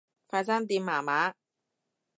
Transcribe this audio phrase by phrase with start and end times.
[0.25, 1.35] 快餐店麻麻